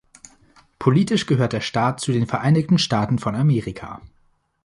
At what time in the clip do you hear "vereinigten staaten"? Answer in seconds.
2.25-3.19